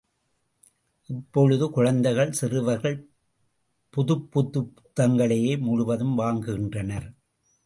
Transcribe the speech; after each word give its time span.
இப்பொழுது 1.09 1.69
குழந்தைகள் 1.69 2.31
சிறுவர்கள் 2.31 2.97
புதுப்புத்தகங்களையே 3.93 5.59
முழுவதும் 5.59 6.17
வாங்குகின்றனர். 6.19 7.07